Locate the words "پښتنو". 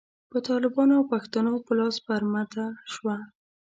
1.13-1.53